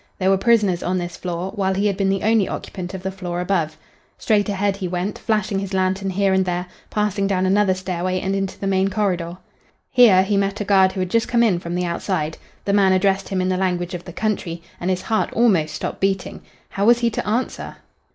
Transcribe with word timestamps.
There 0.17 0.31
were 0.31 0.37
prisoners 0.37 0.81
on 0.81 0.97
this 0.97 1.15
floor, 1.15 1.51
while 1.53 1.75
he 1.75 1.85
had 1.85 1.95
been 1.95 2.09
the 2.09 2.23
only 2.23 2.47
occupant 2.47 2.95
of 2.95 3.03
the 3.03 3.11
floor 3.11 3.39
above. 3.39 3.77
Straight 4.17 4.49
ahead 4.49 4.77
he 4.77 4.87
went, 4.87 5.19
flashing 5.19 5.59
his 5.59 5.75
lantern 5.75 6.09
here 6.09 6.33
and 6.33 6.43
there, 6.43 6.65
passing 6.89 7.27
down 7.27 7.45
another 7.45 7.75
stairway 7.75 8.19
and 8.19 8.35
into 8.35 8.57
the 8.59 8.65
main 8.65 8.87
corridor. 8.89 9.37
Here 9.91 10.23
he 10.23 10.37
met 10.37 10.59
a 10.59 10.65
guard 10.65 10.93
who 10.93 11.01
had 11.01 11.11
just 11.11 11.27
come 11.27 11.43
in 11.43 11.59
from 11.59 11.75
the 11.75 11.85
outside. 11.85 12.35
The 12.65 12.73
man 12.73 12.93
addressed 12.93 13.29
him 13.29 13.41
in 13.41 13.49
the 13.49 13.57
language 13.57 13.93
of 13.93 14.03
the 14.05 14.11
country, 14.11 14.63
and 14.79 14.89
his 14.89 15.03
heart 15.03 15.31
almost 15.33 15.75
stopped 15.75 15.99
beating. 15.99 16.41
How 16.69 16.85
was 16.85 16.97
he 16.97 17.11
to 17.11 17.27
answer? 17.27 17.75